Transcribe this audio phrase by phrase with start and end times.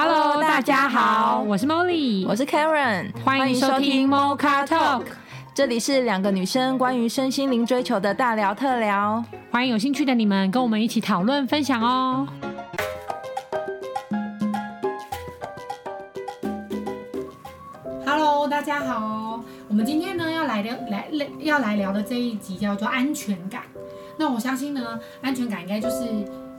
[0.00, 5.02] Hello，大家好，我是 Molly，我是 Karen，欢迎收听 Mocha Talk，
[5.52, 12.28] 这里是两个女生关于身心灵追求的大聊特聊，欢迎有兴趣的你们跟我们一起讨论分享哦。
[18.06, 21.08] Hello，大家好，我们今天呢要来聊来
[21.40, 23.62] 要来聊的这一集叫做安全感。
[24.16, 26.04] 那我相信呢，安全感应该就是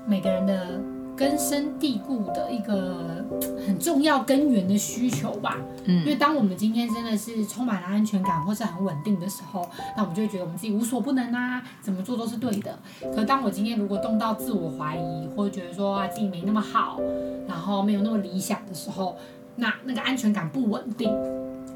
[0.05, 0.77] 每个人的
[1.20, 3.25] 根深蒂固的一个
[3.67, 5.57] 很重要根源的需求吧。
[5.84, 12.80] 嗯，因为当我们今天真的是充满了安全感或是很稳定的时候，那我们就会觉得我们自己无所不能啊，怎么做都是对的。
[13.13, 17.02] 可当我今天如果动到自我怀疑，或者觉得说啊自己没那么好，
[17.45, 19.17] 然后没有那么理想的时候，
[19.58, 21.13] 那那个安全感不稳定，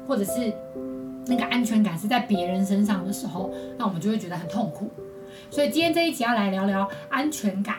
[0.08, 0.50] 或者是
[1.26, 4.88] 那个安全感是在别人身上的时候，那我们就会觉得很痛苦。
[5.50, 7.76] 所以今天这一集要来聊聊安全感。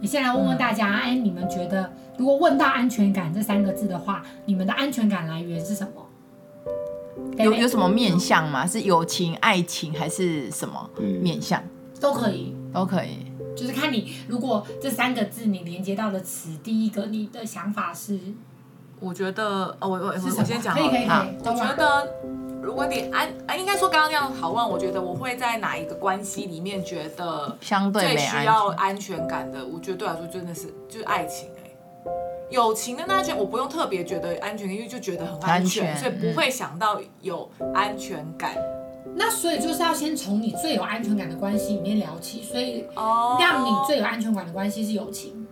[0.00, 6.06] 你先来问问大家，哎、嗯，你们觉得如果问到安全感这三个字的话，你们的安全感来源是什么？
[7.38, 8.66] 有有什么面向吗？
[8.66, 10.88] 是友情、爱情还是什么
[11.20, 11.62] 面向？
[12.00, 13.26] 都可以，都可以。
[13.56, 18.18] 就是看你如果这三个字你连接到的词，第一个你的想法是？
[19.00, 21.36] 我觉得，哦，我我我先讲，可以可以可以。
[21.44, 22.08] 我觉得。
[22.62, 29.64] 如果你安啊，应该说刚刚那样讨论，我觉得我会在哪一个关系里面觉得相对最需要安全感的？
[29.64, 32.10] 我觉得对我来说真的是就是爱情哎、欸，
[32.50, 38.52] 友情的那安全我不用特别觉得安全，因为就觉得很安全，安全所以不会想到有安全感。
[39.06, 42.84] 嗯、那所以就是要先从你最有安全感的关系里面聊起，所以
[43.40, 45.46] 让你最有安全感的关系是友情，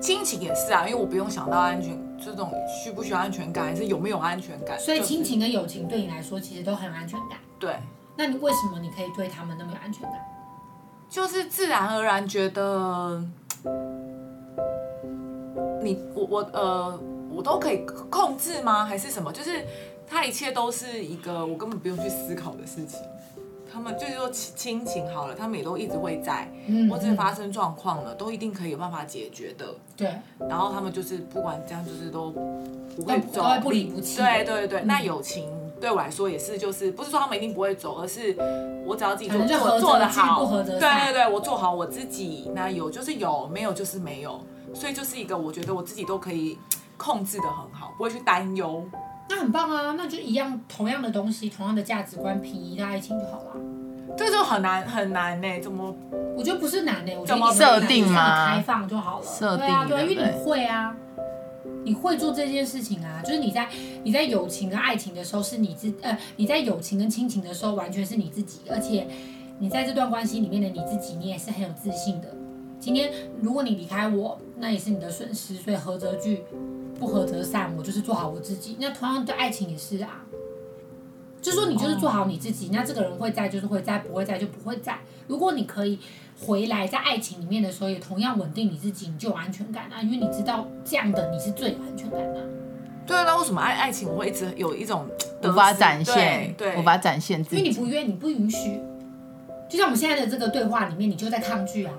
[0.00, 2.07] 亲情也是啊，因为我不用想到安全。
[2.24, 4.78] 这种需不需要安全感，还是有没有安全感？
[4.78, 7.38] 所以亲情跟友情对你来说，其实都很有安全感。
[7.58, 7.76] 对，
[8.16, 10.14] 那你为什么你可以对他们那么有安全感？
[11.08, 13.22] 就是自然而然觉得，
[15.82, 18.84] 你我我呃，我都可以控制吗？
[18.84, 19.32] 还是什么？
[19.32, 19.64] 就是
[20.06, 23.00] 他一切都是一个我根本不用去思考的事情。
[23.78, 29.66] 他们就是说亲亲情好了，他们也都一直会在，嗯、或者发生状况了，都一定可以有办法解决的。
[29.96, 30.12] 对。
[30.48, 32.32] 然后他们就是不管这样，就是都
[32.96, 34.16] 不会走，不离不弃。
[34.20, 35.48] 对对对，嗯、那友情
[35.80, 38.34] 对我来说也是，就是不是说他们一定不会走，而是
[38.84, 44.40] 我只要自己做做做得好，对对对，我做好我自己，那有就是有，没有就是没有，
[44.74, 46.58] 所以就是一个我觉得我自己都可以
[46.96, 48.84] 控制的很好，不会去担忧。
[49.28, 53.52] 那很棒啊，那就一样同样的东西，同样的价值观，平移的爱情就好了。
[54.16, 55.94] 这个就很难很难呢，怎么？
[56.36, 59.24] 我觉得不是难呢，我觉得设定嘛，开放就好了。
[59.24, 60.96] 设定对啊，对，因为你会啊，
[61.84, 63.68] 你会做这件事情啊，就是你在
[64.02, 69.06] 你在友情跟爱情的时候是你自呃，你在友情跟亲情的时候完全是你自己，而且
[69.58, 72.28] 你在这段关系里面的你自己，你也是很有自信的。
[72.80, 73.12] 今天
[73.42, 76.42] 如果你离开我，那也是你的损失，所以合则聚。
[76.98, 78.76] 不合则散，我就是做好我自己。
[78.80, 80.24] 那同样对爱情也是啊，
[81.40, 84.98] 就说你就是做好你自己，那这个人会在就是会在，不会在就不会在。
[85.28, 85.98] 如果你可以
[86.40, 92.40] 回来在爱情里面的时候也同样稳定你自己，你就有安全感啊，因为你知道这样的你是最有安全感的。
[93.06, 95.06] 对啊，那为什么爱爱情我会一直有一种
[95.44, 97.56] 无法展现，对，无法展现自己？
[97.56, 98.80] 因为你不愿，你不允许。
[99.70, 101.92] 就像我们现在的这个对话里面，你就在抗拒啊。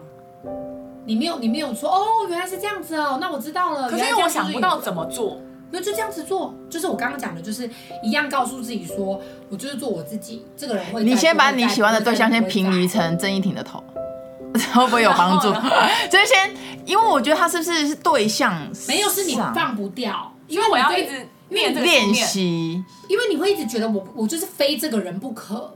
[1.06, 3.90] 你没有，你没有说哦，原来是这样子哦，那我知道了。
[3.90, 7.70] 可是因为我想不到怎么做，那就这样子做，就是我刚刚讲的，就是
[8.04, 10.46] 一样告诉自己说，我就是做我自己。
[10.56, 13.84] 这个人会，你先把你喜欢的对象先平移成郑伊婷的头，
[14.74, 15.52] 会不会有帮助？
[16.12, 16.54] 就是先，
[16.86, 18.70] 因为我觉得他是不是是对象？
[18.88, 25.76] 没有，是你放不掉，因为我要一直练练习，因为你会一直觉得我我就是非这个人不可。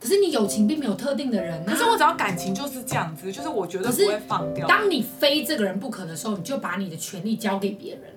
[0.00, 4.66] 可是你友情并没有特定的人，可是我只要感情就是这样子，就是我觉得不会放掉。
[4.66, 8.10] 当你非这个人不可的时候，你就把你的权利交给别人了。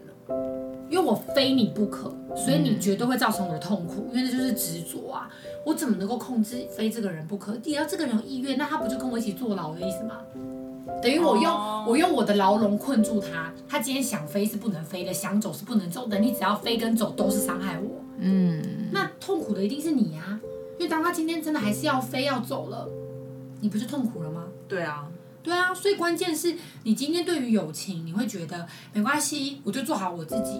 [0.89, 5.27] 因为我非你不可，所以你绝对会造成我的痛苦，因为这就是执着啊！
[5.65, 7.55] 我怎么能够控制非这个人不可？
[7.57, 10.19] 只要这个人有意愿，那他不就跟我一起坐牢的意思吗？
[11.01, 16.19] 等于我用我用我的牢笼困住他，他今天想飞是不能飞的，想走是不能走的。
[16.19, 18.61] 你只要飞跟走都是伤害我，嗯，
[18.91, 20.39] 那痛苦的一定是你啊！
[20.83, 22.89] 因为当他今天真的还是要飞要走了，
[23.61, 24.43] 你不是痛苦了吗？
[24.67, 25.07] 对啊，
[25.41, 26.53] 对啊，所以关键是
[26.83, 30.59] 你今天对于友情，你会觉得没关系，我就做好我自己，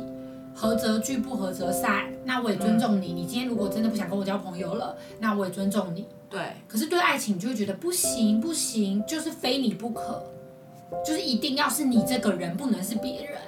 [0.55, 2.05] 合则聚，不合则散。
[2.23, 3.11] 那我也尊重你。
[3.11, 6.05] 嗯、你今天如果真的不想跟我交朋友了，那我也尊重你。
[6.29, 6.39] 对。
[6.69, 10.23] 可是对爱情，你就会觉得不行不行，就是非你不可，
[11.05, 13.41] 就是一定要是你这个人，不能是别人。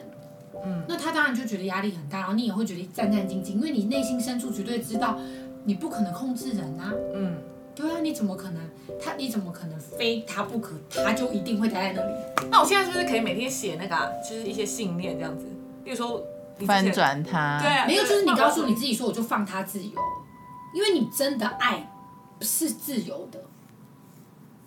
[0.66, 0.84] 嗯。
[0.90, 5.18] 那他当然就觉得压力很大，然后你也会觉得战战兢兢，因为你内心深处绝对知道。
[5.66, 7.38] 你不可能控制人啊，嗯，
[7.76, 8.62] 对啊，你怎么可能？
[9.02, 10.76] 他你怎么可能非他不可？
[11.04, 12.50] 他就一定会待在那里？
[12.50, 15.46] 那我现在是不是可以每天写那个、啊，就是一些信念这样子？
[15.84, 16.24] 比如说，
[16.66, 17.60] 翻转他。
[17.62, 19.92] 对，没有，就是你告诉你自己说，我就放他自由，
[20.74, 21.92] 因为你真的爱
[22.42, 23.40] 是自由的。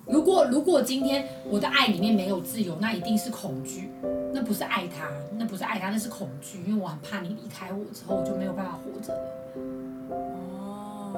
[0.05, 3.91] 如果如果今天我的爱里面没有自由，那一定是恐惧，
[4.33, 5.09] 那不是爱他，
[5.39, 9.21] 那不是爱他，那是恐惧，因为我很怕你离开我之后，我就没有办法活着了。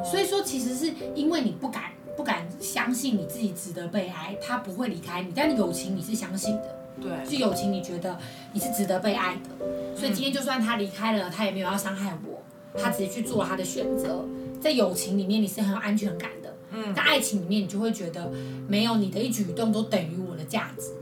[0.00, 8.18] 哦，所以说其实是因为你不敢不敢相信你自己值得被爱，他不会离开你，但友情你是相信的，对，是友情你觉得
[8.52, 12.42] 你是值得被爱的，所以今天就算他离开了，他也没有要伤害我，
[12.80, 14.24] 他只是去做他的选择，
[14.60, 16.54] 在友情里面你是很有安全感的。
[16.72, 18.30] 嗯，在爱情里面，你就会觉得
[18.68, 20.92] 没有你的一举一动都等于我的价值。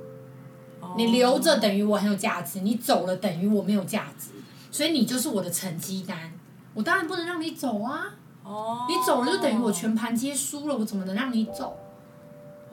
[0.80, 4.30] 哦，你留着等于我很有价值，你走了等于我没有价值，
[4.70, 6.32] 所以你就是我的成绩单。
[6.72, 8.14] 我当然不能让你走啊！
[8.48, 11.76] 哦，你走了就等于我全盘皆输了，我怎么能让你走？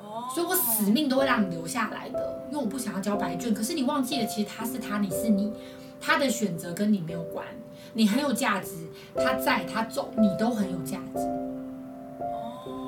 [0.01, 3.53] 哦，所以我死命都会让你留下来的，因为我不想要交白卷。
[3.53, 5.51] 可是你忘记了，其实他是他，你是你，
[5.99, 7.45] 他的选择跟你没有关。
[7.93, 11.21] 你很有价值，他在他走，你都很有价值。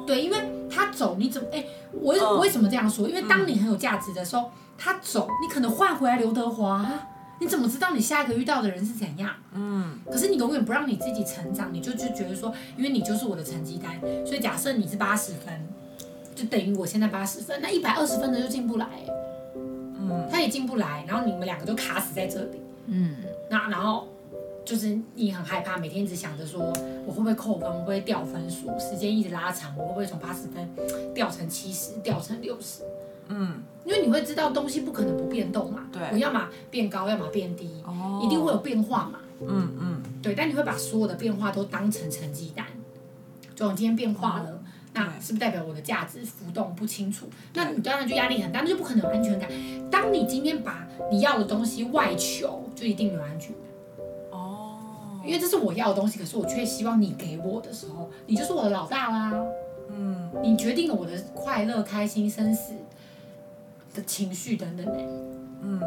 [0.06, 0.38] 对，因为
[0.70, 1.48] 他走，你怎么？
[1.52, 3.08] 哎，我我为什么这样说？
[3.08, 6.86] 因为当你很有价值的时候，他走，你可能换回来刘德华，
[7.40, 9.32] 你怎么知道你下一个遇到的人是怎样？
[9.54, 10.00] 嗯。
[10.06, 15.68] 可是你永远不让你自己成长，你就就觉得说，因为你就是我的成绩单，所以假设你是八十分，
[16.36, 18.88] 就等于我现在八十分，那一百二十分的就进不来，
[19.56, 23.16] 嗯，他也进不来，然后你们两个就卡死在这里，嗯，
[23.50, 24.08] 那然后。
[24.68, 26.60] 就是你很害怕，每天一直想着说
[27.06, 30.70] 我会不会扣分，我会不会掉分数，时间一直拉长，我会不会从八十分
[31.16, 32.84] 掉成七十，掉成六十？
[33.30, 42.66] 嗯，因为你会知道东西不可能不变动嘛，对，我要么变高，要么变低，哦，一定会有变化嘛，嗯嗯，对，但你会把所有的变化都当成成绩单，
[43.56, 44.62] 就我今天变化了，
[44.94, 47.28] 那是不是代表我的价值浮动不清楚？
[47.54, 49.50] 那你当然就压力很大，那就不可能有安全感。
[49.92, 53.62] 当你今天把你要的东西外求，就一定有安全感。
[54.32, 55.22] 哦。
[55.26, 59.34] 因为这是我要的东西，可是我却希望你给我的时候，你就是我的老大啦。
[59.90, 62.74] 嗯，你决定了我的快乐、开心、生死
[63.98, 64.94] 的情绪等等的。
[65.62, 65.82] 嗯，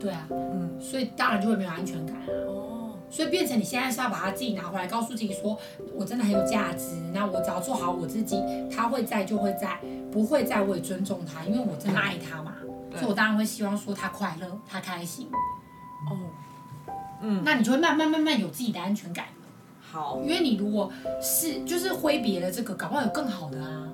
[0.00, 2.26] 对啊，嗯，所以当然就会没有安全感啊。
[2.48, 5.56] 哦，所以变成你现在是要把它自己拿回来，告诉自己说，
[5.94, 6.96] 我真的很有价值。
[7.14, 9.78] 那我只要做好我自己，他会在就会在，
[10.10, 12.54] 不会在我也尊重他，因为我真的爱他嘛。
[12.92, 15.28] 所以我当然会希望说他快乐，他开心。
[16.10, 16.18] 哦。
[17.22, 19.26] 嗯，那你就会慢慢慢慢有自己的安全感。
[19.80, 20.92] 好，因为你如果
[21.22, 23.88] 是就是挥别了这个，搞不好有更好的啊。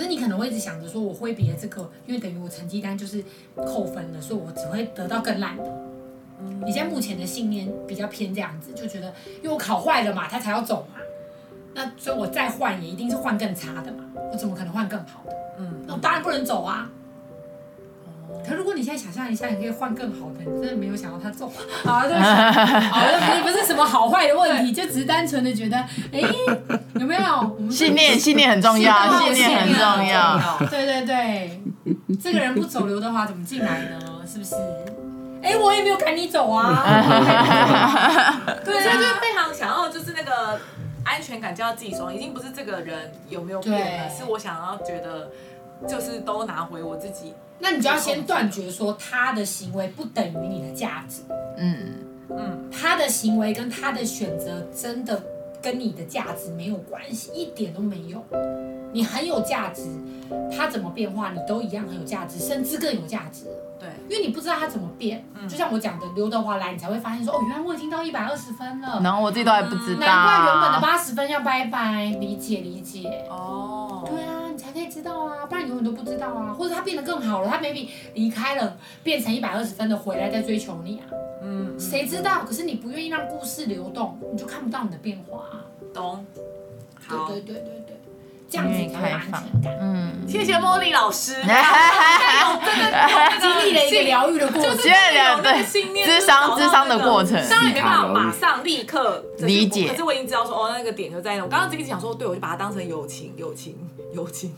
[0.00, 3.22] 嗯，可是你可能会一直想着说，我挥别这个，因为等于我成绩单就是
[3.54, 5.64] 扣分了，所以我只会得到更烂的。
[6.42, 9.12] 嗯，你现在目前的信念比较偏这样子，就觉得
[9.42, 11.00] 因为我考坏了嘛，他才要走嘛。
[11.74, 15.36] 那所以我再换也一定是换更差的嘛，我怎么可能换更好的？
[15.58, 16.90] 嗯，那我当然不能走啊。
[18.46, 21.52] 可如果你现在想象一下，你可以换更好的，你真的没有想到他走。
[21.84, 22.30] 啊，对不起，
[22.88, 25.76] 好的，不是什么好坏的问题，就只是单纯的觉得，
[26.12, 26.20] 哎，
[26.94, 27.70] 有没有？
[27.70, 30.38] 信念，信念很重要，信念很重要。
[30.70, 31.60] 对对对，
[32.22, 34.00] 这个人不走，刘德华怎么进来呢？
[34.26, 34.54] 是不是？
[35.42, 36.84] 哎，我也没有赶你走啊。
[38.64, 40.60] 对，所以就是非常想要，就是那个
[41.02, 45.30] 安全感交到自己手上，已经不是这个人有没有变了，是我想要觉得，
[45.88, 47.34] 就是都拿回我自己。
[47.58, 51.20] 那你就要先断绝说他的行为不等于你的价值，
[51.58, 51.94] 嗯
[52.30, 55.22] 嗯，他的行为跟他的选择真的
[55.60, 58.24] 跟你的价值没有关系，一点都没有。
[58.92, 59.82] 你很有价值，
[60.56, 63.44] 他怎么变化你都一样很有价值，甚至更有价值。
[63.78, 73.26] 对，因为你不知道他怎么变，就像我讲的，刘德华来你才会发现说，哦，原来我已经到一百二十分了，然后我自己都还不知道，难怪原本的八十分要拜拜，理解理解。
[73.28, 74.39] 哦，对啊。
[74.70, 76.52] 才可以知道啊，不然你永远都不知道啊。
[76.52, 81.06] 或者他变得更好了，他 maybe 离开了，变成一百二十分的回来再追求你啊。
[81.42, 82.44] 嗯，谁知道？
[82.44, 85.66] 可是你不愿意让故事流动，你就看不到你的变化啊。
[85.92, 86.24] 懂？
[87.06, 87.96] 好，对对对对对，
[88.50, 89.78] 这样子才有安全感。
[89.80, 91.54] 嗯，谢谢茉莉老师， 真的
[93.40, 95.52] 经历了一个疗愈的过程，经历了对
[96.04, 101.44] 咨商智商的过程，当然没办法马上立刻理解，可是我已经知道说，哦，那个点就在那。
[101.44, 103.76] 我刚刚一直想说，对，我就把它当成友情，友情。
[104.12, 104.52] 友情，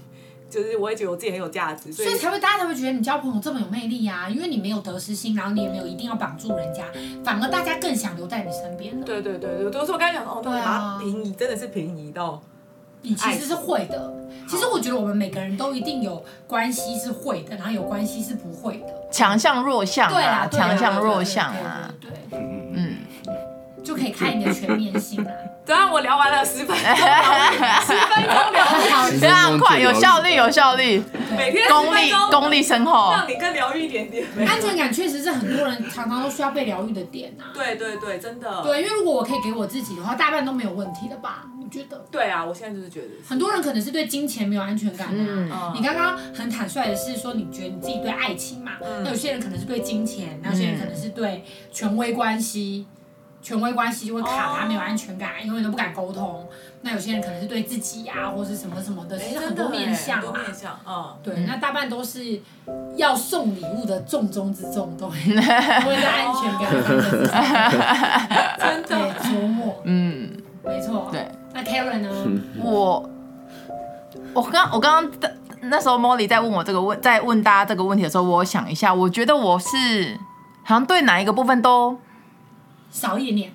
[0.49, 6.85] 就是我也觉得我自己很有价值，所以，所以才会大家才会觉得你交朋友这么有魅力啊，因为你没有得失心，然后你也没有一定要绑住人家，
[7.23, 8.99] 反而大家更想留在你身边。
[9.03, 12.43] 对对对对，都是我刚才讲哦，对啊，平移真的是平移到，
[13.03, 14.13] 你其实是会的。
[14.49, 22.11] 其实我觉得我们每个人都一定有关系是会的，然后有关系是不会的，强项弱项对啊，强项弱项啊，对，
[22.75, 22.97] 嗯，
[23.85, 25.31] 就可以看你的全面性啊。
[25.65, 31.03] 等下我聊完了十分钟， 十分钟聊好，非常快，有效率，有效率。
[31.37, 34.27] 每天功力功力深厚，让你更疗愈一点点。
[34.47, 37.55] 安全感确实是很多人常常都需要被疗愈的点啊。
[37.55, 38.63] 对对对，真的。
[38.63, 41.45] 对，因为如果我可以给我自己的话，大半都没有问题的吧？
[41.63, 42.05] 我觉得。
[42.11, 43.07] 对啊，我现在就是觉得。
[43.27, 45.09] 很多人可能是对金钱没有安全感
[45.51, 45.73] 啊。
[45.75, 48.73] 你刚刚很坦率的是说，你觉得你自己对爱情嘛？
[49.05, 52.87] 那有些人可能是对金钱，那有些人可能是对权威关系。
[53.43, 55.47] 权威关系就会卡他，没有安全感，oh.
[55.47, 56.47] 永远都不敢沟通。
[56.83, 60.33] 那有些人可能是对自己啊，或是什么什么的，其实很多面相嘛。
[60.33, 62.41] 面向，嗯，对，嗯、那大半都是
[62.97, 67.11] 要送礼物的重中之重，都会 在安全感上面
[68.59, 69.75] 真的琢磨。
[69.85, 70.31] 嗯，
[70.65, 71.09] 没错。
[71.11, 72.11] 对，那 Karen 呢？
[72.63, 73.11] 我
[74.35, 75.31] 我刚我刚刚
[75.63, 79.67] 那时候 Molly 在问我这个问，在问大家这个问题的时候，我想一下，我觉得我是
[80.63, 81.99] 好像对哪一个部分都。
[82.93, 83.53] 少一点点，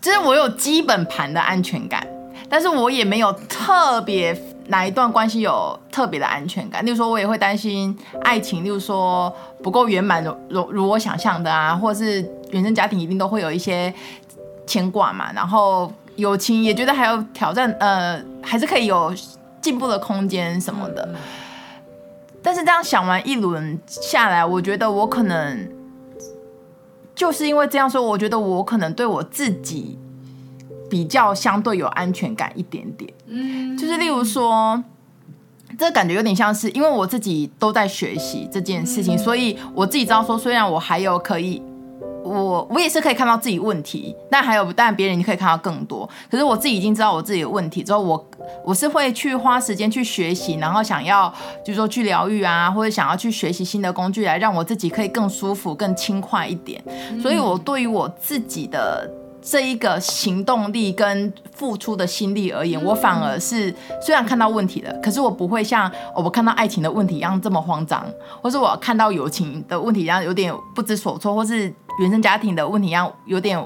[0.00, 2.06] 就是我有基本盘的安全感，
[2.48, 4.38] 但是我也没有特别
[4.68, 6.84] 哪一段关系有特别的安全感。
[6.84, 13.92] 例如说，我也会担心爱情，例如说不够圆满，如如我想象的啊，或者是原生家庭一定都会有一些
[14.66, 15.32] 牵挂嘛。
[15.32, 19.10] 然后友情也觉得还有挑战，呃，还是可以有
[19.62, 21.08] 进步的空间什么的。
[22.42, 25.79] 但是这样想完一轮下来，我觉得我可能。
[27.20, 29.98] 就是因为这样说，我觉得我可能对我自己
[30.88, 33.12] 比较相对有安全感一点点。
[33.26, 34.82] 嗯，就是例如说，
[35.78, 41.62] 这感觉有点像是因为我自己都在学习这件事情，所以我自己知道说，虽然我还有可以。
[42.22, 46.08] 我我也是可以看到自己问题，但还有，但别人你可以看到更多。
[46.30, 48.28] 可是我自己已经知道我自己的问题之后，我
[48.64, 51.32] 我是会去花时间去学习，然后想要
[51.64, 56.82] 就是说去疗愈啊，或者想要去学习新的工具来让我自己可以更舒服、更轻快一点。
[57.20, 59.10] 所以，我对于我自己的。
[59.42, 68.06] 这一个行动力跟付出的心力而言，我反而是虽然看到问题了，可是我不会像我看到爱情的问题一样这么慌张，
[68.42, 73.58] 或是我看到友情的问题一样有点不知所措，或是原生家庭的问题一样有点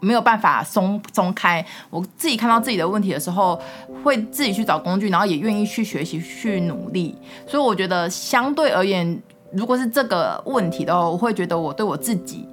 [0.00, 1.64] 没有办法松松开。
[1.90, 3.60] 我自己看到自己的问题的时候，
[4.02, 7.16] 会自己去找工具，然后也愿意去学习去努力。
[7.46, 9.20] 所以我觉得相对而言，
[9.52, 12.48] 如果是这个问题的话，我会觉得我对我自己。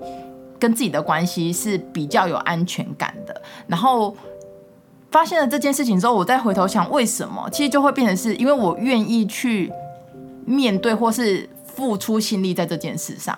[0.59, 4.15] 跟自己的关系是比较有安全感的，然后
[5.09, 9.73] 发现了这件事情之后，我再回头想为什么，其实就会变成是因为我愿意去
[10.45, 13.35] 面对或是付出心力在这件事上，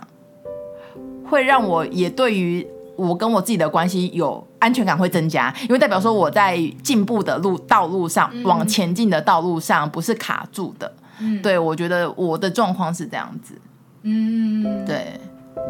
[1.33, 2.63] 会让我也对于
[2.95, 10.93] 我跟我自己的关系有安全感会增加，因为代表说我在进步的路道路上，往前进的道路上不是卡住的。
[11.19, 13.55] 嗯，对，我觉得我的状况是这样子。
[14.03, 15.19] 嗯，对。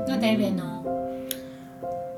[0.06, 0.64] 那 David 呢？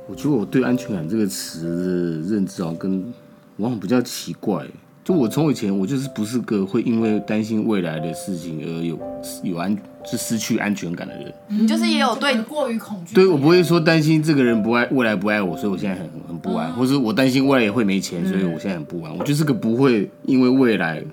[0.07, 3.13] 我觉得我对安全感这个词的认知啊，跟
[3.57, 4.65] 往往比较奇怪。
[5.03, 8.97] 就我从以前，我就是不是个会因为担心未来的事情而有
[9.43, 9.77] 有安
[10.09, 11.33] 就失去安全感的人。
[11.47, 13.15] 你就是也有对过于恐惧。
[13.15, 19.15] 对，我不会说担心这个人不爱未来不爱我，所以我现在很很不安，或是我担心未来也会没钱，所以我现在很不安。
[19.17, 21.03] 我就是个不会因为未来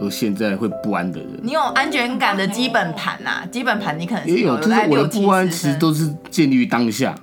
[0.00, 1.28] 而现在会不安的人。
[1.42, 7.14] 你有安全感的基本盘呐，基本盘你可能也有，就是我的不安其实都是建立于当下。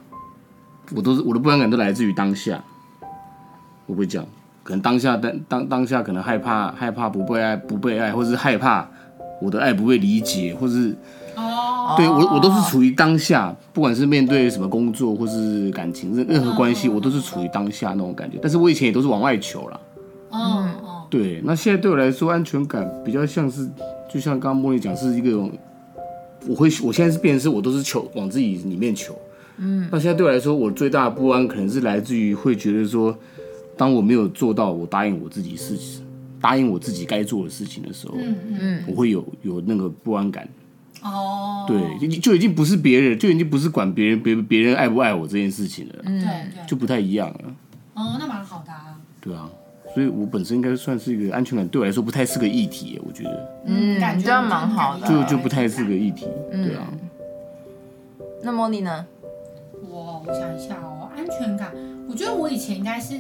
[0.96, 2.62] 我都是我的不安感都来自于当下，
[3.86, 4.24] 我不会讲，
[4.64, 8.88] 可能当下当当当下可能害怕害怕不被爱不被爱，或是害怕
[9.44, 10.96] 我的爱不被理解，或是
[11.36, 18.38] 哦，对我我都是处于当下，不管是面对什么工作或是感情任任何关系，我都是处于当下那种感觉。
[18.42, 19.80] 但是我以前也都是往外求啦，
[20.32, 20.42] 嗯
[20.82, 23.70] 哦，对，那现在对我来说安全感比较像是，
[24.12, 25.38] 就像刚刚茉莉讲是一个，
[26.48, 29.14] 我会我现在是变成是我都是求往自己里面求。
[29.58, 33.16] 嗯，那现在对我来说，我最大的不安可能是来自于会觉得说，
[33.78, 36.04] 当我没有做到我答应我自己事情，
[36.44, 40.46] 答应我自己该做的事情的时候，嗯嗯，我会有有那个不安感。
[41.02, 45.96] 哦，对，就就已经不是别人，就已经不是管别人别别人爱不爱我这件事情了。
[46.04, 47.56] 嗯，对，就不太一样了。
[47.94, 49.00] 哦，那蛮好的啊。
[49.22, 49.50] 对啊，
[49.94, 53.50] 所以我本身应该算是一个安全感对我来说不太是个议题，我觉得。
[53.68, 55.08] 嗯，感觉蛮好的。
[55.08, 56.94] 就就不太是个议题，对啊。
[58.42, 59.06] 那莫莉呢？
[59.90, 61.72] 我我想一下哦，安全感，
[62.10, 63.14] 我觉得我以前应该是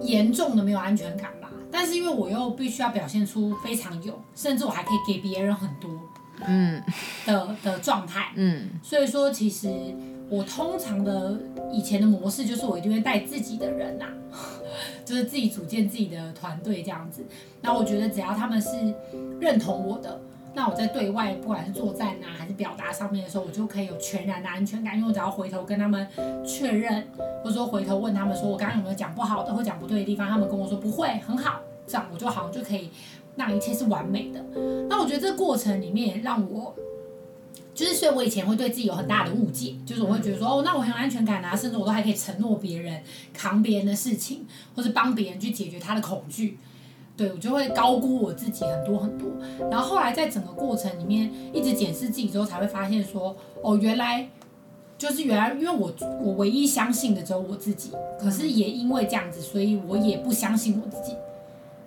[0.00, 1.41] 严重的没有安全感吧，
[1.72, 5.90] 但是因为我又必须要表现出非常有，甚至我还可以给别人很多，
[6.46, 6.80] 嗯。
[7.26, 9.68] 的的状态，嗯，所以说其实
[10.28, 11.38] 我通常的
[11.72, 14.36] 以前的模式就是我一定会带自己的人呐、啊，
[15.04, 17.24] 就是自己组建自己的团队这样子，
[17.62, 18.70] 那我觉得只要他们是
[19.40, 20.20] 认同我的。
[20.54, 26.06] 那我在对外，不管是作战啊，还是表达上面的时候，我就可以有全然的安全感，因为我只要回头跟他们
[26.46, 27.06] 确认，
[27.42, 32.90] 或者说回头问他们说，我刚刚有没有讲不好的或讲不对的地方，他们跟我说不会，很好，这样我就好像就可以
[33.34, 34.44] 让一切是完美的。
[34.90, 36.74] 那我觉得这个过程里面让我，
[37.74, 46.58] 就是所以我以前会对自己有很大的误解，就是我会觉得说，哦，那我很有安全感啊，甚至我都还可以承诺别人扛别人的事情，或者帮别人去解决他的恐惧。
[47.16, 49.28] 对，我就会高估我自己很多很多。
[49.70, 54.28] 然后后来在整个过程里面一直检视自己之后，才会发现说，哦，原来。
[54.98, 57.90] 就是原来，因为我我唯一相信的只有我自己，
[58.20, 61.16] 可是也因为这样子，所以我也不相信我自己，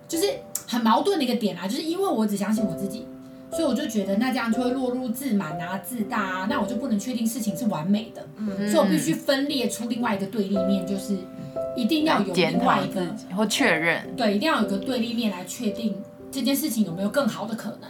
[0.06, 0.34] 就是
[0.68, 1.66] 很矛盾的一个点啊。
[1.66, 3.08] 就是因为我只相信我自己，
[3.52, 11.18] 所以我就觉得那这样就会落入自满啊、自大啊，那我就不能确定事情是完美的，嗯，所以我必须分裂出另外一个对立面，就是
[11.76, 13.02] 一定要有另外一个
[13.36, 15.96] 或确认，对，一定要有一个对立面来确定
[16.32, 17.90] 这件事情有没有更好的可能，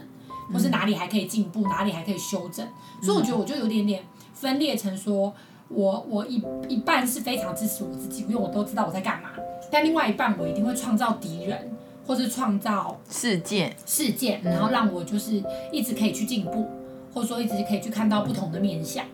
[0.53, 2.67] 或是哪里还可以进步，哪里还可以修正。
[3.01, 4.03] 所以我觉得我就有点点。
[4.33, 5.33] 分裂成说，
[5.69, 9.29] 我我一一半是非常支持我自己，因为我都知道我在干嘛。
[9.71, 11.71] 但另外一半，我一定会创造敌人，
[12.05, 16.67] 或是创造事件事件，然后让我就是一直可以去进步，
[17.13, 19.05] 或者说一直可以去看到不同的面相。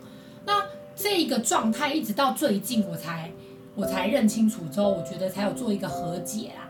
[0.46, 0.64] 那
[0.96, 3.32] 这一个状态一直到最近，我才
[3.76, 6.68] 我才认清楚之后，我觉得才有做一个和解啦。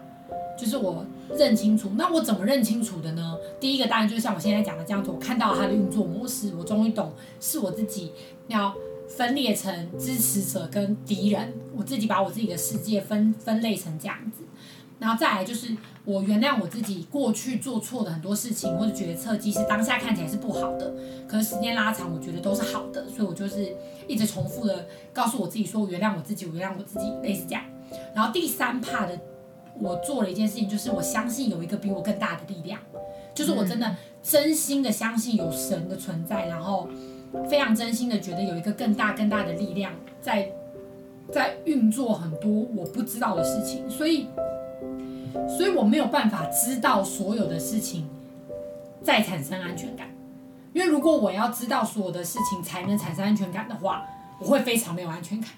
[0.57, 1.03] 就是我
[1.35, 3.35] 认清楚，那我怎么认清楚的呢？
[3.59, 8.11] 第一个当然就是像我现在讲的这样子，我看到它的运作模式，我终于懂是我自己
[8.47, 8.71] 要
[9.09, 14.43] 分裂成支持者跟敌人，我自己把我自己的世界分分类成这样子，
[14.99, 20.93] 然后再来就是我原谅我自己过去做错的很多事情或者决策，即使当下看起来是不好的，
[21.27, 23.75] 可是时间拉长，我觉得都是好的，所以我就是
[24.07, 27.63] 一直重复的告诉我自己说，我原谅我自己，我原谅我自己，类似这样。
[28.15, 29.19] 然后第三 part 的。
[29.79, 32.79] 我做了一件事情，就是我相信有一个比我更大的力量，
[33.33, 36.87] 就是我真的真心的相信有神的存在，然后
[37.49, 39.91] 非常真心的觉得有一个更大更大的力量
[40.21, 40.51] 在
[41.31, 44.27] 在运作很多我不知道的事情，所以
[45.47, 48.07] 所以我没有办法知道所有的事情
[49.03, 50.07] 再产生安全感，
[50.73, 54.05] 因为如果我要知道所有的事情才能产生安全感的话，
[54.39, 55.49] 我会非常没有安全感。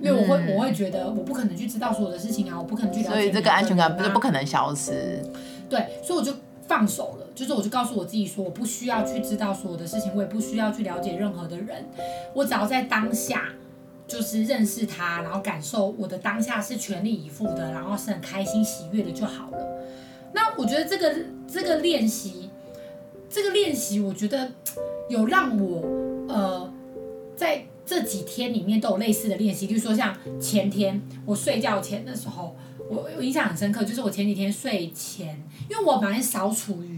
[0.00, 3.10] 因为我会，嗯、我会觉得我不可能去知道所有的事情啊，我不可能去了解。
[3.10, 5.20] 所以这个安全感不是不可能消失。
[5.68, 6.32] 对，所以我就
[6.68, 11.84] 放手了，就是我就告诉我自己说，我不需要去知道所有的事情，我也不需要去了解任何的人，
[12.32, 13.46] 我只要在当下
[14.08, 19.58] 就是认识他，然后感受我的当下是全力以赴的，然后是很开心喜悦的就好了。
[20.32, 21.14] 那我觉得这个
[21.46, 22.50] 这个练习，
[23.30, 24.50] 这个练习，我觉得
[25.08, 25.82] 有让我
[26.28, 26.72] 呃
[27.36, 27.66] 在。
[27.88, 32.54] 这几天里面都有类似的练习，比如说像前天我睡觉前的时候，
[32.90, 36.97] 我我印象很深刻，就是我前几天睡前，因为我蛮少处于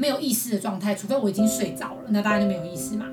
[0.00, 3.04] 没有意识的状态，除非我已经睡着了，那当然就没有意识嘛。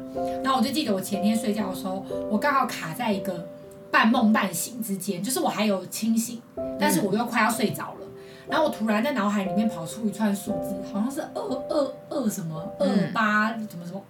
[0.42, 3.46] 然后我就记得我前天睡觉的时候，我刚好卡在一个
[3.92, 6.42] 半梦半醒之间，就是我还有清醒，
[6.80, 8.08] 但是我又快要睡着了。
[8.48, 14.02] 然后我突然在脑海里面跑出一串数字，好像是二二二什么二八什么什么。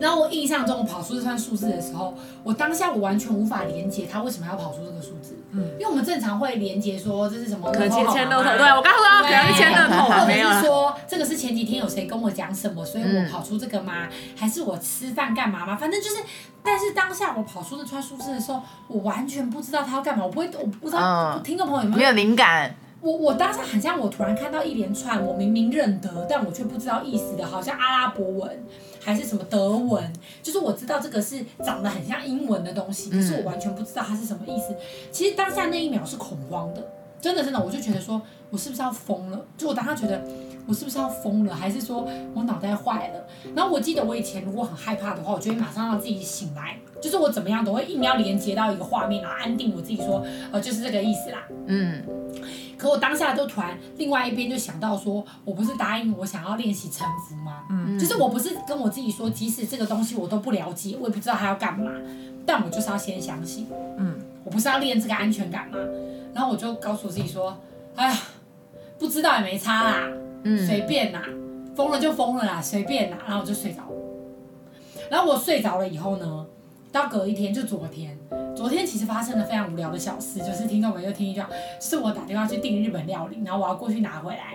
[0.00, 2.12] 然后我印象中，我跑出这串数字的时候，
[2.42, 5.36] 我当下我完全无法连接他为什么要跑出这个数字。
[5.56, 7.70] 嗯，因为我们正常会连接说这是什么？
[7.70, 8.50] 可能签签乐透。
[8.56, 14.08] 对，我刚刚说可能是签乐透，或者是说这个是前几天有谁跟我讲什么，所以我跑出这个吗？
[14.36, 15.76] 还是我吃饭干嘛吗？
[15.76, 16.16] 反正就是，
[16.62, 22.74] 但是当下我跑出这串数字的时候，我完全不知道他要干嘛，我不会，我不知道听众朋友有没有没有灵感。
[23.04, 28.64] 我我当时很像我突然看到一连串我明明认得，但我却不知道意思的，好像阿拉伯文
[28.98, 30.10] 还是什么德文，
[30.42, 34.74] 就是我知道这个是长得很像英文的东西，可是我完全不知道它是什么意思。
[35.12, 36.82] 其实当下那一秒是恐慌的，
[37.20, 39.38] 真的真的，我就觉得说我是不是要疯了？
[39.58, 40.24] 就我当时觉得
[40.66, 43.26] 我是不是要疯了，还是说我脑袋坏了？
[43.54, 52.02] 然后我记得我以前如果很害怕的话，我就会马上让自己醒来，就是我怎么样都会硬要连接到一个画面，然后安定我自己说，呃，就是这个意思啦，嗯。
[52.84, 57.64] 可我当下就突然，另外一边就想到说，我不是答应我想要练习臣服吗？
[57.70, 61.90] 嗯，就是我不是跟我自己说，即使这个东西我都不了解，我也不知道它要干嘛，
[62.44, 63.66] 但我就是要先相信。
[63.96, 65.78] 嗯，我不是要练这个安全感吗？
[66.34, 67.56] 然后我就告诉我自己说，
[67.96, 68.18] 哎呀，
[68.98, 70.06] 不知道也没差啦，
[70.42, 71.22] 嗯，随便啦，
[71.74, 73.16] 疯了就疯了啦，随便啦。
[73.26, 75.08] 然后我就睡着了。
[75.10, 76.46] 然后我睡着了以后呢，
[76.92, 78.18] 到隔一天就昨天。
[78.64, 81.42] 昨天其实发生了非常无聊的小事，就是听众们就听一句，
[81.78, 84.54] 是我打电话去订日本料理，然后我要过去拿回来，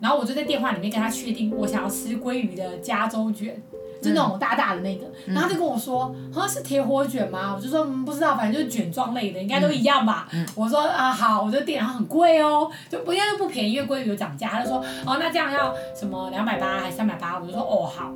[0.00, 3.62] 然后我就在电话里面跟他确定我想要吃鲑鱼的加州卷，
[4.02, 7.54] 就那种大大的那个，嗯、然后他就跟我说，好像是铁火卷吗？
[7.56, 10.28] 我就说嗯不知道，反正就是卷状类的，应该都一样吧。
[10.32, 14.48] 嗯、我说啊好，我就订，然后很贵哦，就不应该都不便宜，因为鲑鱼有涨价。
[14.48, 17.38] 他就说哦那这样要什么两百八还是三百八？
[17.38, 18.12] 我就说哦好，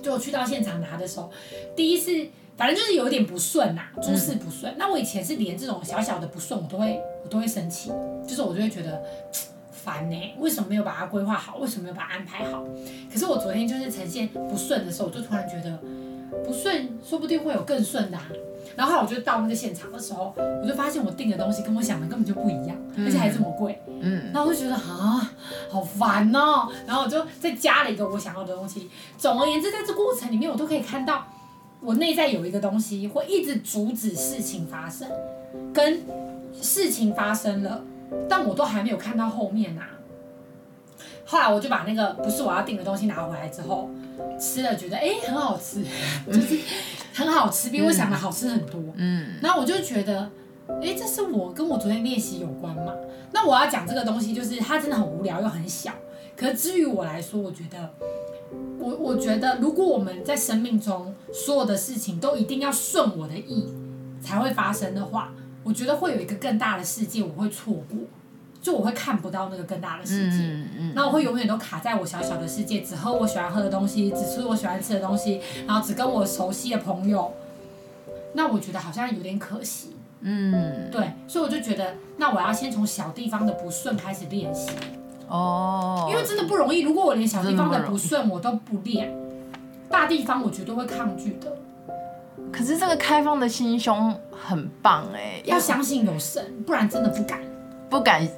[0.00, 1.28] 就我去到现场拿的时候，
[1.74, 2.28] 第一次。
[2.56, 4.72] 反正就是有点不顺呐、啊，诸事不顺。
[4.72, 7.92] 嗯、那我以前是连这种小小的不顺，我都会我都会生气，
[8.26, 9.02] 就是我就会觉得
[9.70, 11.58] 烦呢，为什么没有把它规划好？
[11.58, 12.64] 为什么没有把它安排好？
[13.12, 15.78] 可是我昨天就是呈现不顺的时候，我就突然觉得
[16.44, 18.24] 不顺，说不定会有更顺的啊。
[18.74, 23.80] 然后后来我就到那个现场的时候，我就发现我订的东西跟我想的根本就不一样，而且还这么贵。
[24.00, 25.32] 嗯，然后我就觉得啊，
[25.70, 26.68] 好烦哦。
[26.84, 28.90] 然后我就再加了一个我想要的东西。
[29.16, 31.26] 总而言之，在这过程里面，我都可以看到
[31.80, 35.08] 我内在有一个东西会一直阻止事情发生，
[35.72, 36.02] 跟
[36.60, 37.84] 事情发生了，
[38.28, 39.90] 但我都还没有看到后面呐、啊。
[41.24, 43.90] 后来我就把那个不是我要订的东西拿回来之后，
[44.40, 45.82] 吃了觉得哎很好吃，
[46.26, 46.58] 就是
[47.12, 48.80] 很好吃，比我想的好吃很多。
[48.94, 50.30] 嗯，然后我就觉得，
[50.80, 52.92] 哎，这是我跟我昨天练习有关嘛？
[53.32, 55.92] 那我要讲这个东西，就是它真的很无聊又很小。
[56.36, 57.90] 可是至于我来说，我觉得，
[58.86, 63.66] 我我觉得如果我们在生命中所有的事情都一定要顺我的意
[64.22, 65.32] 才会发生的话，
[65.64, 67.98] 我觉得会有一个更大的世界我会错过。
[68.62, 77.32] 就我会看不到那个更大的世界，嗯嗯，那我会永远都卡在我小小的世界，只喝我喜欢喝的东西，只吃我喜欢吃的东西，然后只跟我熟悉的朋友。
[78.34, 84.68] 那我觉得好像有点可惜，嗯，对，所以我就觉得，那我要先从小地方的不顺开始练习，
[85.28, 86.80] 哦，因为真的不容易。
[86.80, 89.12] 如果我连小地方的不顺我都不练，
[89.90, 91.52] 大地方我绝对会抗拒的。
[92.52, 97.40] 可是这个开放的心胸很棒哎，要相信有神，不然真的不敢，
[97.90, 98.28] 不敢。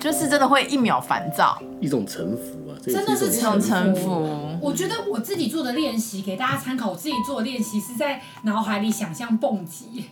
[0.00, 4.58] 就是真的会一秒烦躁，一种臣服啊，真的是一种臣服。
[4.60, 10.10] 我觉得我自己做的练习给大家参考，我自己做的练习是在脑海里想象蹦极。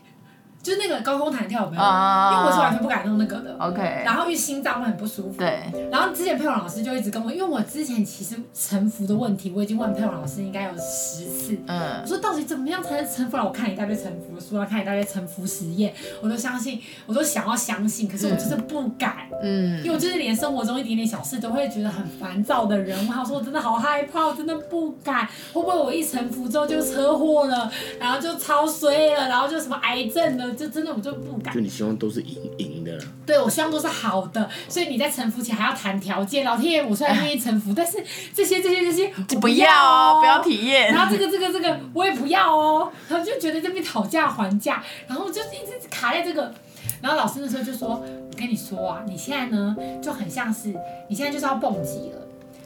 [0.62, 1.82] 就是那个高空弹跳有没有？
[1.82, 3.56] 因为我是完全不敢弄那个的。
[3.58, 4.02] OK。
[4.04, 5.34] 然后因为心脏会很不舒服。
[5.36, 5.60] 对。
[5.90, 11.58] 然后之前佩蓉老师就一直跟我，因为我之前其实沉浮的问题，我已经问佩蓉老师应该有十次。
[11.66, 12.00] 嗯。
[12.02, 13.36] 我说到底怎么样才能臣服？
[13.36, 19.16] 让我看一大堆沉浮的书，看一大堆沉浮实验，我都相信，我都想要相信，可是我就是不敢。
[19.42, 19.78] 嗯。
[19.78, 25.26] 因为我就是连生活中一点点小事都会觉得很烦躁的人，我说我真的好害怕，我真的不敢。
[25.52, 30.51] 会不会我一沉浮之后就车祸了，然后就超衰了，然后就什么癌症了？
[30.52, 32.98] 就真的我就不敢，就你希望都是赢赢的。
[33.26, 36.44] 对，我希望都是好的，所以你在臣服前还要谈条件。
[36.44, 37.98] 老天爷，我虽然愿意臣服，但是
[38.34, 40.92] 这些这些这些我不要哦，不要体验。
[40.92, 46.52] 然后这个这个这个我也不要哦，然后就觉得这边讨价还价，然后就一直卡在这个。
[47.00, 47.88] 然后老师那时候就说
[48.30, 50.72] ：“我跟你说啊，你现在呢就很像是
[51.08, 52.18] 你现在就是要蹦极了，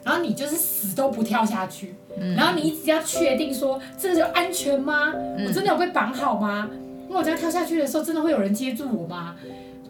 [0.03, 5.11] 然后你就是死都不跳下去，嗯、然后你一直要确定说这个就安全吗？
[5.47, 6.69] 我真的有被绑好吗？”
[7.07, 9.35] 因为我这样跳下去的时候，真的会有人接住我吗？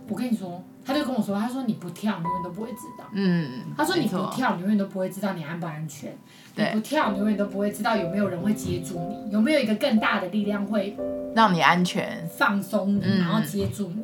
[0.09, 3.03] 我跟你说，他就跟我说，他说你不跳，你永远都不会知道。
[3.11, 3.63] 嗯。
[3.75, 6.17] 他说你不跳，你永远都不会知道你安不安全。
[6.55, 6.69] 对。
[6.73, 10.95] 你不跳，你永远都不会知道有没有人会接住你，有没有一个更大的力量会
[11.35, 14.03] 让你安全、放松你，然后接住你。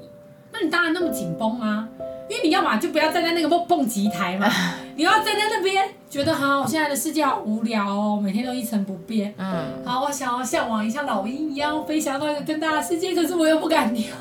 [0.51, 1.87] 那你当然那么紧绷啊，
[2.29, 4.47] 因为你要嘛就不要站在那个蹦蹦极台嘛，
[4.97, 9.33] 你要站在那边，觉得好，我现在的世界好无聊哦，每天都一成不变。
[9.35, 9.83] 嗯。
[9.83, 14.13] 好，我想要向往一下老鹰一样飞翔到一个更大的世界，可是我又不敢跳，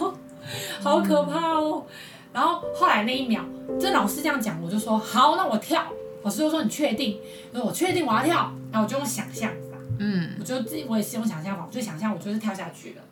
[0.80, 1.84] 好可怕哦。
[2.32, 3.44] 然后后来那一秒，
[3.78, 5.84] 这老师这样讲，我就说好，那我跳。
[6.22, 7.18] 老师就说你确定？
[7.52, 8.50] 我说我确定我要跳。
[8.70, 13.02] 然后我就用想象法，嗯，我就自己我也是用想象法，我就想象我就是跳下去了，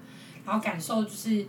[0.46, 1.46] 然后感受就是。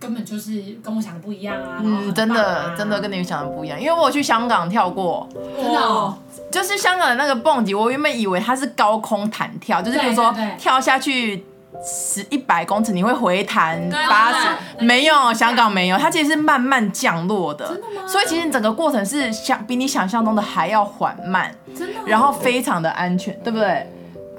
[0.00, 1.76] 根本就是跟我想的不一样啊！
[1.76, 6.16] 啊嗯，真的真的跟你想的不一样，因为我去香港跳过，真的，哦，
[6.50, 11.44] 就是香港的那个蹦极，我原本以为它是高空弹跳，就是比如说跳下去
[11.84, 18.08] 十一百公尺，你会回弹八十，没有，香港没有，它其实是慢慢降落的，真的吗？
[18.08, 23.86] 所以其实整个过程是想比你想象中的还要缓慢，真的，然后非常的安全，对不对？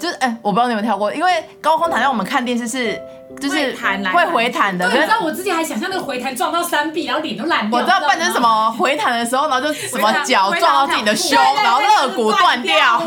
[0.02, 3.00] 就是哎，我不知道你有没有跳过，因为高空弹跳我们看电视是。
[3.40, 3.74] 就是
[4.12, 7.80] 会回弹的，你知道我之前还想象那个回弹撞到山壁，然后脸都烂掉。
[7.80, 13.00] 我知道，扮成什么回弹的时候，然后就什么脚撞到自己的胸，然后肋骨断掉。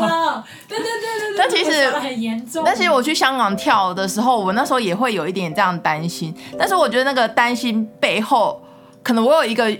[0.68, 1.38] 对对对对对。
[1.38, 2.64] 但其实很严重。
[2.66, 6.34] 但其实我去香港跳的时候，我那时候也会有一点这样担心。
[6.58, 8.60] 但是我觉得那个担心背后，
[9.04, 9.72] 可能我有一个，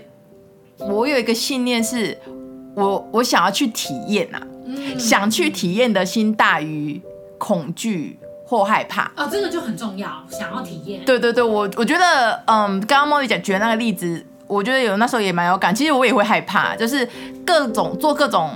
[0.79, 2.17] 我有一个信念是，
[2.73, 7.01] 我我想要去体验呐，嗯、想去体验的心大于
[7.37, 8.19] 恐惧。
[8.49, 11.03] 或害怕啊、哦，这个就很重要，想要体验。
[11.03, 15.75] 对对对，我我觉得，嗯，刚刚茉莉讲举的那个例子，我觉得有那时候也蛮有感。
[15.75, 17.05] 其实我也会害怕，就是
[17.45, 18.49] 各种做各种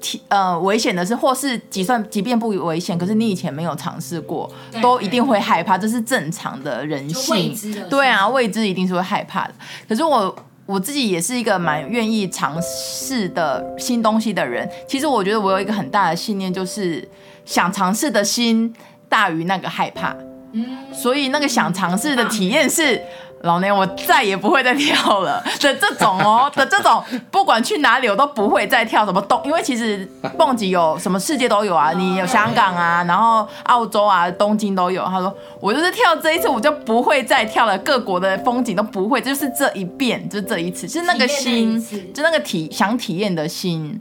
[0.00, 7.54] 体呃危险的事，或是即算即便不危险，可是你以前没有尝试过，都一定会害怕，这是正常的人性。
[7.90, 9.52] 对啊，未知一定是会害怕的。
[9.86, 10.34] 可是我
[10.68, 14.68] 我自己也是一个蛮愿意尝试的新东西的人。
[14.86, 17.08] 其实我觉得我有一个很大的信念，就是
[17.44, 18.72] 想尝试的心。
[19.10, 20.14] 大于那个害怕，
[20.52, 23.00] 嗯，所以那个想尝试的体验是。
[23.42, 30.04] 老娘我再也不会再跳了 的这种哦的这种，不管去哪里我都不会再跳什么东，因为其实
[30.36, 35.04] 蹦极有什么世界都有啊，你有香港啊，然后澳洲啊，东京都有。
[35.04, 44.00] 他说我就是跳这一次，我就不会再跳了，各国的风景都不会，就是这一遍，就这一次，就是那个心，就那个体想体验的心，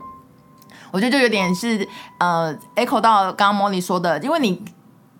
[0.92, 1.88] 我觉得就有点是
[2.20, 4.62] 呃 echo 到刚刚 Molly 说的，因为你。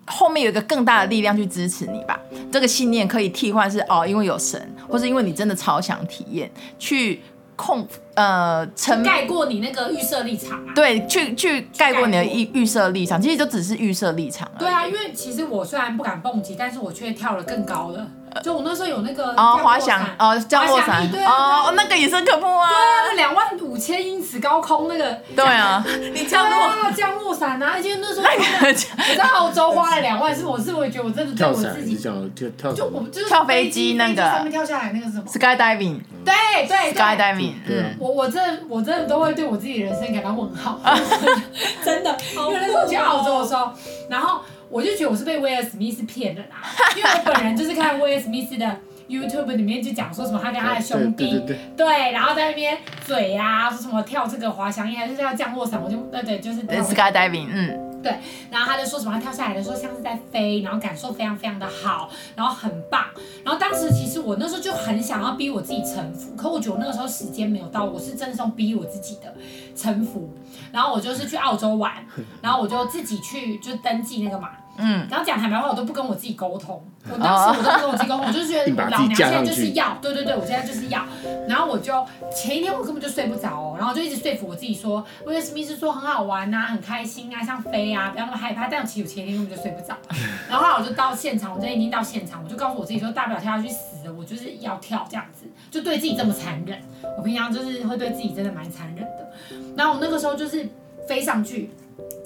[0.08, 2.20] 后面有一个更大的力量去支持你吧，
[2.52, 7.22] 这个信念可以替换是哦，因为有神，或是因为你真的超想体验，去
[7.56, 10.74] 控呃成盖过你那个预设立场啊。
[10.74, 14.50] 对，去去盖过你的预预设立场，其实就只是预设立场。
[14.58, 18.08] 对啊，因为其实我虽然不敢蹦极，但是我却跳了更高的。
[18.44, 22.70] 就我那时候有那个哦，滑翔哦，降落伞哦，那个也是很可怕啊。
[22.70, 25.12] 对啊，两万五千英尺高空那个。
[25.36, 32.14] 对啊，你降落降落伞啊，而且那时候我在澳洲花了两万，是我是我觉得我真的对我自己跳
[32.56, 36.00] 跳就我就是跳飞机那个上面跳下来那个什么 skydiving。
[36.24, 36.34] 对
[36.68, 37.54] 对 skydiving。
[37.68, 40.80] 嗯，我我真的我真的都会对我自己人生感到问号，
[41.84, 43.72] 真的，因为那时候去澳洲的时候，
[44.10, 44.42] 然后。
[44.70, 46.62] 我就觉得我是被威尔史密斯骗的啦，
[46.98, 48.78] 因为我本人就是看威尔史密斯的
[49.08, 58.18] YouTube 里面就讲说什么他跟他的兄弟对，对，对，对，对，然后在那边嘴啊说什么跳这个滑翔翼还是要降落伞，我就对对就是 skydiving 嗯，对，
[58.50, 63.06] 然后他就说什么他跳下来的时候像是在飞，然后感受非常非常的好，然后很棒，
[63.44, 69.36] 然后当时其实我那时候就很想要逼我自己臣服，可我觉得我那个时候时间没有到，我是真的是逼我自己的
[69.76, 70.30] 臣服。
[70.72, 72.06] 然后我就是去澳洲玩，
[72.42, 81.04] 然后我就自己去就登记那个码，嗯，然后讲坦白话，我都不跟我自己沟通，我当时我都不跟我自己沟通，我就是觉得老娘现在就是要，对对对，我现在就是要，
[81.48, 89.98] 然后我就前一天我根本就睡不着哦，然后我就一直说服我自己说，威尔史密斯说很好玩啊，很开心啊，像飞啊，不要那么害怕，但其实我前一天根本就睡不着，
[90.50, 96.80] 然后后来我就到现场，我就已经到现场，我就告诉我自己说，大不了跳下去死了，我就是要跳这样子，就对自己这么残忍，
[97.18, 99.32] 我平常就是会对自己真的蛮残忍的。
[99.76, 100.68] 然后我那个时候就是
[101.08, 101.72] 飞上去，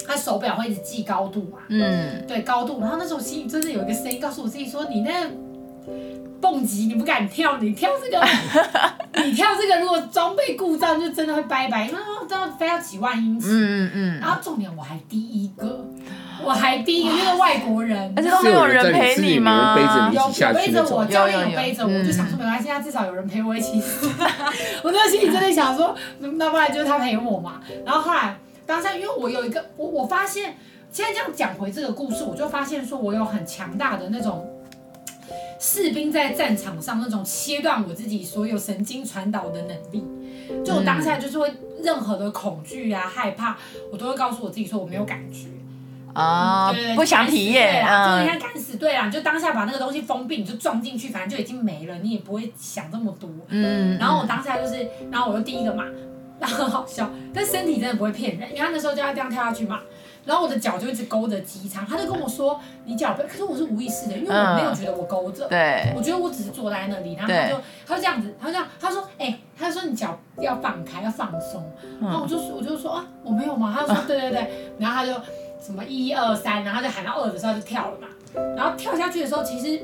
[0.08, 2.80] 他手表会一直记高度嘛，嗯，对高度。
[2.80, 5.12] 然后那时候心里真的有一个声音告诉我自己说：“你那
[6.40, 8.26] 蹦极你不敢跳，你跳这个，
[9.24, 14.20] 你跳这个如果装备故障就真的会拜拜，因为都要飞到几万英尺。”嗯嗯嗯。
[14.20, 15.86] 然后重点我还第一个，
[16.44, 19.78] 我还第一个，因为外国人，而且都没有人陪你吗？
[20.12, 24.10] 有有背着我，教练有背着我，我就想说没关系，他至少有人陪我一起死。
[24.84, 27.62] 我那心里真的想说，那不然就是他陪我嘛。
[27.86, 28.36] 然后后来
[28.72, 30.56] 当下，因为我有一个，我我发现
[30.90, 34.50] 现在这样讲回这个故事，我就发现说我有很强大的那种
[35.60, 40.06] 士兵在战场上那种切断我自己所有神经传导的能力。
[40.64, 41.54] 就我当下就是会
[41.84, 43.58] 任何的恐惧啊、害怕，
[43.92, 45.48] 我都会告诉我自己说我没有感觉。
[46.14, 53.30] 啊、哦，对不想体验，啊、就你看敢死队啊，就当下把那个东西封闭，你就撞进去，反正就已经没了，你也不会想这么多。
[53.48, 55.86] 嗯，然后我当下就是，然后我就第一个嘛，
[56.42, 59.80] 然后很好笑，但身体真的不会骗人，因为他那时候就要这样跳下去嘛，
[60.26, 71.64] 然后我的脚就一直勾着机舱，他就跟我说你脚不，可是我是无意识的，因为我没有觉得我勾着，对，我觉得我只是坐在那里，然后他就他就这样子，他就这样，他说，哎、欸，他就说你脚要放开，要放松，
[72.02, 73.74] 然后我就我就说啊，我没有嘛？
[73.74, 75.14] 他就说对对对，然后他就。
[75.64, 78.08] 什么一二三，然后就喊到二的时候就跳了嘛。
[78.58, 79.80] 然后跳下去的时候，其实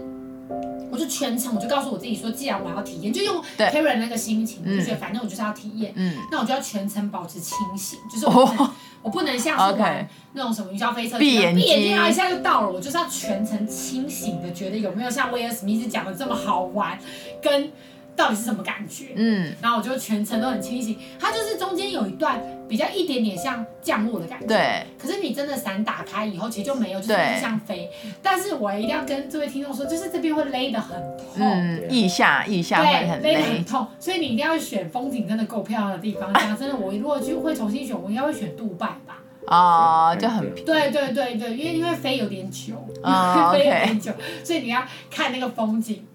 [0.97, 8.71] 我就全程我就告诉我自己说，既然我要体验，就用 Karen 那个心情，就觉得反正我就是要体验，嗯，那我就要全程保持清醒，就是我不能，
[9.03, 16.97] 我不能像是玩 那种什么云霄飞车，闭眼闭眼睛啊一下就到了，我就是要全程清醒的，觉得有没有像威尔史密斯讲的这么好玩，
[17.41, 17.71] 跟。
[18.17, 19.13] 到底是什么感觉？
[19.15, 20.97] 嗯，然后我就全程都很清醒。
[21.19, 24.47] 它就是中间有一段比较一点点像降落的感觉。
[24.47, 24.85] 对。
[24.97, 27.89] 可是你真的伞打开以后，其实就没有，就是像飞。
[28.21, 31.25] 但是我一定要跟这位听众说，就是这边会勒得很痛。
[31.35, 33.31] 嗯，腋下腋下会很勒。
[33.31, 36.31] 勒得很痛，所以你一定要选风景真的够漂亮的地方。
[36.35, 39.19] 这样真的，我如果就会重新选，我应该会选杜拜吧。
[39.47, 44.11] 哦，就很对对对对，因为因为飞有点久，哦、 飞有点久
[44.43, 46.05] 所以你要看那个风景，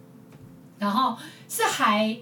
[0.78, 1.16] 然后。
[1.54, 2.16] 是还，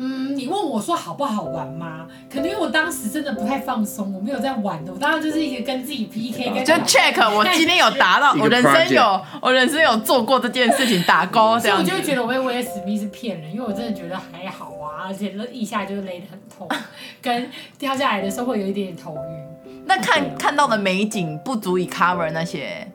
[0.00, 2.06] 嗯，你问我说好不好玩吗？
[2.32, 11.78] 可能因为我当时真的不太放松，我没有在玩的，我当时就是一个跟自己 PK，跟就 check 我今天有达到，我人生有我人生有做过这件事情打勾这样。
[11.78, 16.68] 所以我就会觉得我被威尔史密斯骗人，因为我真的觉得还好啊，而且一下就勒得很痛，
[17.20, 19.74] 跟掉下来的时候会有一点点头晕。
[19.86, 22.86] 那看看到的美景不足以 cover 那些。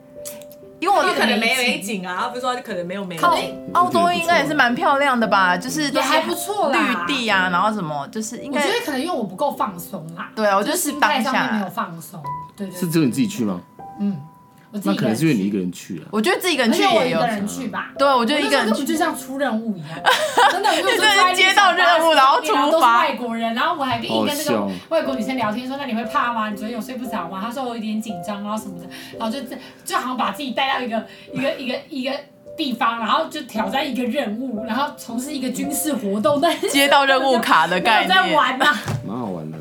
[0.84, 3.24] 因为我可能没美景啊，不是说可能没有美景。
[3.72, 8.60] 澳洲应该也是蛮漂亮的吧，就是也还不错啦，绿地啊，然后什么就是应该。
[8.60, 10.30] 我觉得可能因为我不够放松啦。
[10.36, 12.22] 对啊，我就是心态上面没有放松。
[12.54, 12.78] 对对。
[12.78, 13.58] 是只有你自己去吗？
[13.98, 14.20] 嗯，
[14.74, 16.04] 我自己那可能是因为你一个人去啊。
[16.10, 16.94] 我觉得自己一个人去也有。
[16.96, 17.92] 我一个人去吧。
[17.96, 19.90] 对，我觉得一个人去就像出任务一样，
[20.50, 22.64] 真的，我就是接到任务，然后出发。
[22.70, 26.50] 都是外国人，然后我还跟一个那个外国女生聊天，说：“那你会怕吗？
[26.50, 32.12] 你昨天有睡不着吗？”她说：“我有点紧张，然后什么的。”然后就这就好像把自己带到一个一个一个一个
[32.56, 38.74] 地方，然后就挑战一个任务，然后从事一个军事活动，但是接到任务卡的 概念，在玩呐，
[39.06, 39.58] 蛮好玩的。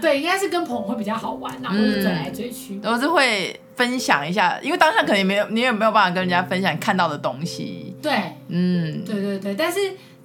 [0.00, 7.94] 对，应该是跟朋友会比较好玩，然后追来追去，都是会分享一下，因为当下可能也没有，你也没有办法跟人家分享看到的东西。
[8.02, 8.12] 对，
[8.48, 9.78] 嗯，对对对，但是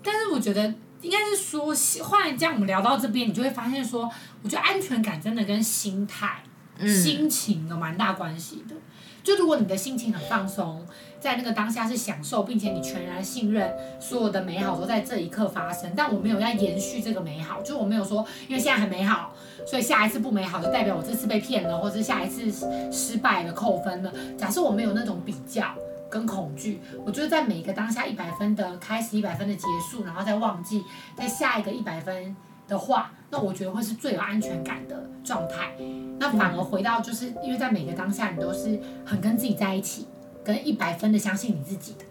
[0.04, 4.10] 但是我觉得应该是说，后来这样我们聊到这边，你就会发现说，
[4.42, 6.44] 我觉得安全感真的跟心态、
[6.78, 8.76] 嗯、心情有蛮大关系的。
[9.24, 10.86] 就如果你的心情很放松，
[11.18, 19.34] 在那个当下是享受，并且你全然信任所有的美好都在这一刻发生，但我没有要延续这个美好，就我没有说，因为现在很美好，
[19.66, 22.52] 所以下一次不美好就代表我这次被骗了，或者是下一次
[22.92, 24.12] 失败了扣分了。
[24.38, 25.66] 假设我没有那种比较
[26.10, 30.84] 跟恐惧，我觉得在每一个当下一百分的开始，一百分的结束，然后再忘记，
[31.18, 32.36] 在下一个一百分
[32.68, 35.74] 的话，那我觉得会是最有安全感的状态。
[36.20, 40.08] 那反而回到就是因为在每个当下，你都是很跟自己在一起。
[40.46, 42.04] 跟一百分的相信你自己的，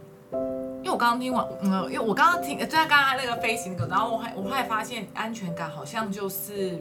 [0.78, 6.78] 因为我刚刚听完，嗯，因为我刚刚听，就在刚刚那个飞行的，然后我还我后来发现安全感好像就是，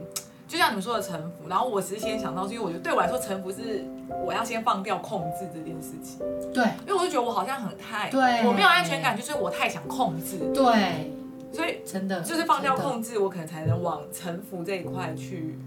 [0.52, 3.86] 就像你们说的臣服，然后我其实先想到是因为我觉得对我来说臣服是
[4.26, 6.20] 我要先放掉控制这件事情，
[6.54, 11.14] 对，因为我就觉得我好像很太，对，我没有安全感，就是我太想控制，对，
[11.54, 15.58] 所以真的就是放掉控制，我可能才能往臣服这一块去，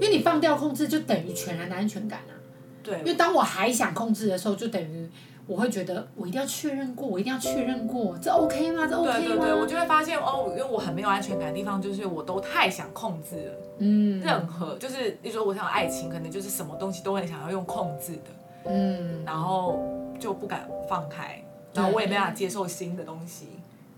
[0.00, 2.34] 因为你放掉控制就等于全然的安全感啊，
[2.82, 5.08] 对，因为当我还想控制的时候，就等于。
[5.52, 8.86] 我会觉得我一定要确认过，我一定要确认过，这 OK 吗？
[8.86, 9.18] 这 OK 吗？
[9.18, 13.52] 对对对，我就会发现哦，因为我很没有安全感的地方，就是我都太想控制了。
[13.78, 18.70] 嗯，任何就是，比如说我想爱情，可能就是什么东西都很想要用控制的。
[18.70, 19.78] 嗯，然后
[20.18, 21.42] 就不敢放开，
[21.74, 23.48] 然后我也没办法接受新的东西、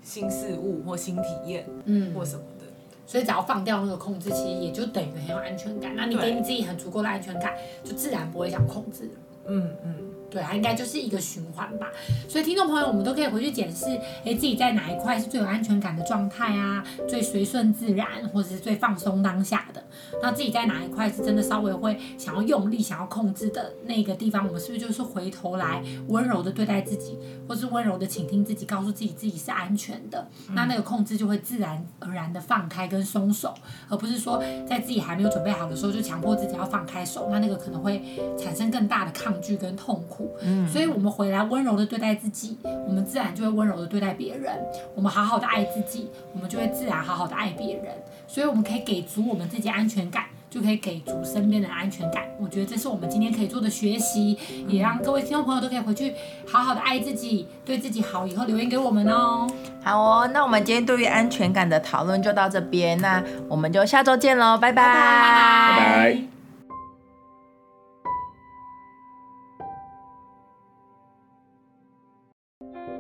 [0.03, 2.65] 新事物或新体验，嗯，或什么的。
[3.07, 5.95] 所以只要放掉那个控制，其实也就等于很有安全感。
[5.95, 9.11] 那你给你自己很足够的安全感，就自然不会想控制了。
[9.47, 10.11] 嗯嗯。
[10.35, 11.87] 对，它应该就是一个循环吧。
[12.29, 13.87] 所以听众朋友，我们都可以回去检视，
[14.25, 19.81] 哎，自己在哪一块是最有安全感的状态啊，最随顺自然，或者是最放松当下的。
[20.21, 27.17] 那自己在哪一块是真的稍微会想要用力、想要控制的那个地方，我们是不是就是回头来温柔的对待自己，
[27.49, 30.27] 或是温柔的倾听自己，告诉自己自己是安全的？
[30.53, 33.55] 那那个控制就会自然而然的放开跟松手，
[33.89, 38.03] 而不是说在自己还没有准备好的时候就强迫自己要放开手，那那个可能会
[38.37, 40.24] 产生更大的抗拒跟痛苦。
[40.43, 44.53] 嗯，所以我们回来温柔的对待自己，我们自然就会温柔的对待别人。
[44.95, 47.95] 我们好好的爱自己，我们就会自然好好的爱别人。
[48.27, 52.25] 所以我们可以给足我们自己安全感，就可以给足身边的安全感。
[52.41, 56.15] 我觉得这是我们今天可以做的学习，也让各位听众朋友都可以回去
[56.47, 58.27] 好好的爱自己，对自己好。
[58.27, 59.47] 以后留言给我们哦。
[59.83, 64.83] 好哦，那我们今天对于安全感的讨论就到这边，那我们就下周见喽，拜拜。
[64.83, 65.77] 拜拜。
[65.77, 66.34] 拜拜。